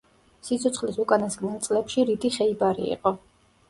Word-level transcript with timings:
სიცოცხლის 0.47 0.97
უკანასკნელ 1.05 1.63
წლებში 1.69 2.09
რიდი 2.11 2.35
ხეიბარი 2.41 2.95
იყო. 3.01 3.19